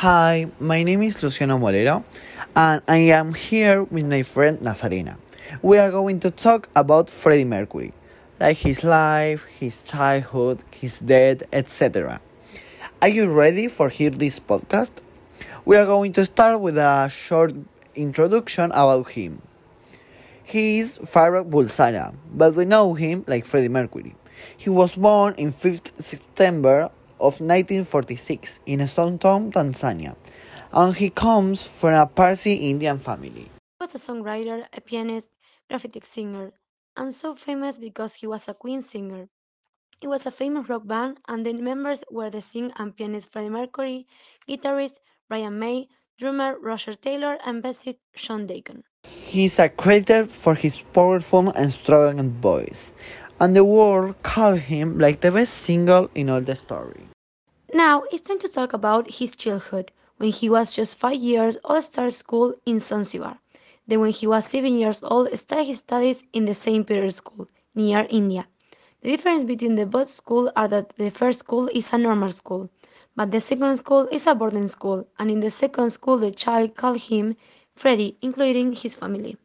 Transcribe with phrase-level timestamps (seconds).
[0.00, 2.04] Hi, my name is Luciano Molero,
[2.54, 5.16] and I am here with my friend Nazarena.
[5.62, 7.94] We are going to talk about Freddie Mercury,
[8.38, 12.20] like his life, his childhood, his death, etc.
[13.00, 14.90] Are you ready for hear this podcast?
[15.64, 17.54] We are going to start with a short
[17.94, 19.40] introduction about him.
[20.44, 24.14] He is Farrokh Bulsara, but we know him like Freddie Mercury.
[24.58, 26.90] He was born in 5th September
[27.20, 30.16] of 1946 in Stone Town, Tanzania,
[30.72, 33.48] and he comes from a Parsi Indian family.
[33.48, 35.30] He was a songwriter, a pianist,
[35.68, 36.52] graffiti singer,
[36.96, 39.28] and so famous because he was a Queen singer.
[40.02, 43.50] It was a famous rock band, and the members were the singer and pianist Freddie
[43.50, 44.06] Mercury,
[44.48, 48.84] guitarist Brian May, drummer Roger Taylor, and bassist Shawn Deacon.
[49.04, 52.92] He is credited for his powerful and strong voice,
[53.40, 57.08] and the world called him like the best singer in all the story.
[57.74, 59.92] Now it's time to talk about his childhood.
[60.16, 63.38] When he was just five years old, started school in Zanzibar.
[63.86, 66.84] Then, when he was seven years old, started his studies in the St.
[66.86, 68.48] Peter's School near India.
[69.02, 72.68] The difference between the both schools are that the first school is a normal school,
[73.14, 76.76] but the second school is a boarding school, and in the second school the child
[76.76, 77.36] called him
[77.76, 79.36] Freddie, including his family.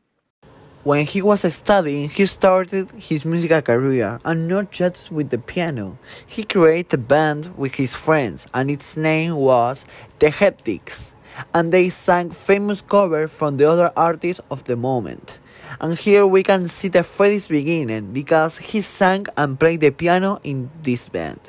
[0.83, 5.99] When he was studying, he started his musical career, and not just with the piano.
[6.25, 9.85] He created a band with his friends, and its name was
[10.17, 11.11] The Hectics,
[11.53, 15.37] and they sang famous covers from the other artists of the moment.
[15.79, 20.39] And here we can see the Freddie's beginning because he sang and played the piano
[20.43, 21.41] in this band.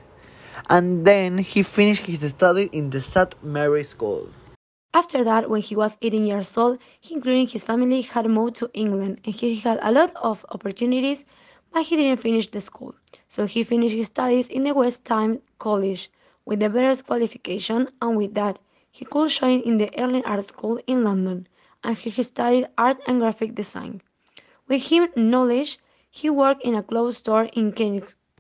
[0.69, 3.35] And then he finished his study in the St.
[3.43, 4.29] Mary School.
[4.95, 8.71] After that, when he was 18 years old, he including his family had moved to
[8.75, 11.25] England and he had a lot of opportunities,
[11.73, 12.95] but he didn't finish the school.
[13.27, 16.11] So he finished his studies in the West Time College
[16.45, 18.59] with the better qualification and with that,
[18.91, 21.49] he could join in the Ealing Art School in London
[21.83, 24.03] and he studied art and graphic design.
[24.69, 25.79] With him knowledge,
[26.11, 27.73] he worked in a clothes store in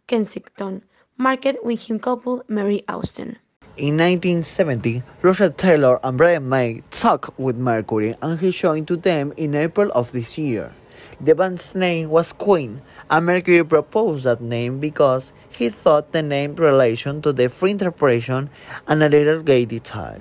[0.06, 0.84] Kensington
[1.16, 3.38] Market with his couple Mary Austin.
[3.78, 9.32] In 1970, Roger Taylor and Brian May talked with Mercury and he joined to them
[9.38, 10.74] in April of this year.
[11.18, 16.54] The band's name was Queen, and Mercury proposed that name because he thought the name
[16.54, 18.50] relation to the free interpretation
[18.88, 20.20] and a little gay detail.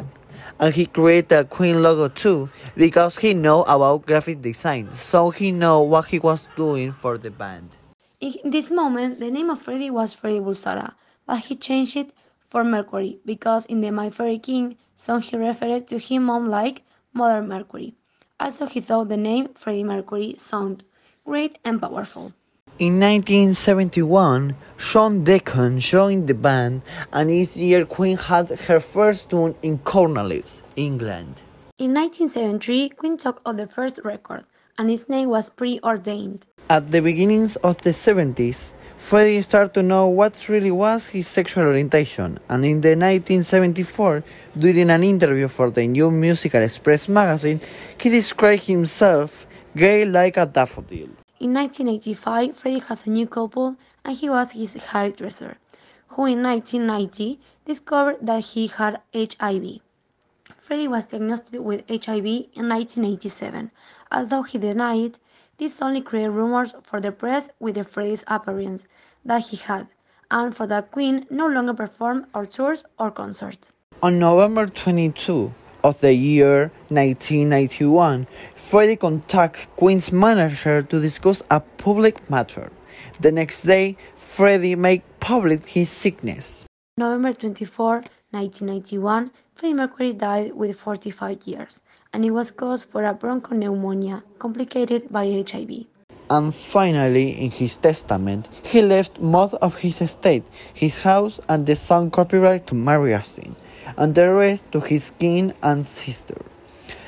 [0.58, 5.52] And he created a Queen logo too because he know about graphic design, so he
[5.52, 7.76] know what he was doing for the band.
[8.22, 10.94] In this moment, the name of Freddie was Freddie Bulsara,
[11.28, 12.14] but he changed it
[12.52, 16.84] for Mercury because in the My Fairy King song he referred to him mom like
[17.14, 17.96] Mother Mercury.
[18.40, 20.84] Also, he thought the name Freddie Mercury sounded
[21.26, 22.34] great and powerful.
[22.80, 26.82] In 1971, Sean Deacon joined the band,
[27.14, 31.44] and this year Queen had her first tune in Cornwallis, England.
[31.78, 34.46] In 1973, Queen took out the first record,
[34.78, 36.48] and its name was Preordained.
[36.70, 41.66] At the beginnings of the 70s, Freddie started to know what really was his sexual
[41.66, 44.24] orientation, and in the 1974,
[44.58, 47.60] during an interview for the New Musical Express magazine,
[48.00, 49.46] he described himself
[49.76, 51.10] gay like a daffodil.
[51.42, 53.76] In 1985, Freddie has a new couple,
[54.06, 55.58] and he was his hairdresser,
[56.10, 59.82] who in 1990 discovered that he had HIV.
[60.60, 63.72] Freddie was diagnosed with HIV in 1987,
[64.10, 65.18] although he denied
[65.62, 68.88] this only created rumors for the press with the Freddie's appearance
[69.24, 69.88] that he had,
[70.32, 73.72] and for the Queen no longer performed or tours or concerts.
[74.02, 82.28] On November 22 of the year 1991, Freddie contacted Queen's manager to discuss a public
[82.28, 82.72] matter.
[83.20, 86.66] The next day, Freddie made public his sickness.
[86.98, 91.82] November 24, 1991, Freddie Mercury died with 45 years
[92.14, 95.86] and it was caused for a bronchopneumonia complicated by HIV.
[96.30, 100.44] And finally, in his testament, he left most of his estate,
[100.74, 103.56] his house, and the song copyright to Mary Austin,
[103.98, 106.42] and the rest to his kin and sister.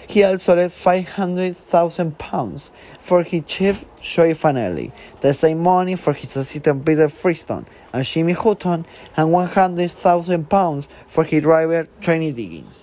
[0.08, 4.92] He also left 500,000 pounds for his chief Joey Fanelli,
[5.22, 8.86] the same money for his assistant Peter Freestone and Jimmy Hutton,
[9.16, 12.70] and 100,000 pounds for his driver Trinny Diggins.